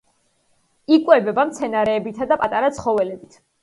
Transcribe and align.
იკვებება 0.97 1.47
მცენარეებითა 1.53 2.31
და 2.35 2.43
პატარა 2.45 2.77
ცხოველებით. 2.83 3.43